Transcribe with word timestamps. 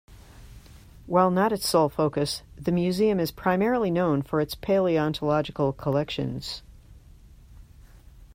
While 1.05 1.29
not 1.29 1.51
its 1.51 1.69
sole 1.69 1.87
focus, 1.87 2.41
the 2.57 2.71
museum 2.71 3.19
is 3.19 3.29
primarily 3.29 3.91
known 3.91 4.23
for 4.23 4.41
its 4.41 4.55
paleontological 4.55 5.73
collections. 5.73 6.63